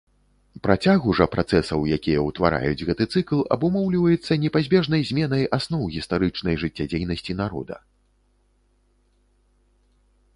Працягу 0.65 1.09
жа 1.17 1.25
працэсаў, 1.33 1.79
якія 1.97 2.23
ўтвараюць 2.29 2.85
гэты 2.89 3.07
цыкл, 3.17 3.43
абумоўліваецца 3.55 4.37
непазбежнай 4.45 5.01
зменай 5.09 5.43
асноў 5.59 5.81
гістарычнай 5.97 6.55
жыццядзейнасці 6.63 7.33
народа. 7.43 7.75